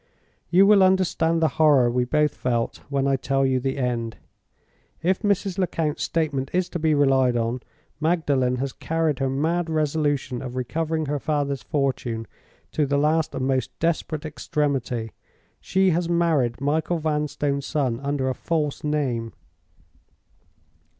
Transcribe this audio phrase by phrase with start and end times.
[0.49, 4.17] You will understand the horror we both felt when I tell you the end.
[5.03, 5.59] If Mrs.
[5.59, 7.61] Lecount's statement is to be relied on,
[7.99, 12.25] Magdalen has carried her mad resolution of recovering her father's fortune
[12.71, 18.83] to the last and most desperate extremity—she has married Michael Vanstone's son under a false
[18.83, 19.33] name.